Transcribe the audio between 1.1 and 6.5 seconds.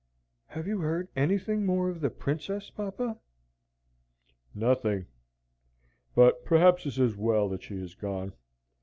anything more of the Princess, papa?" "Nothing, but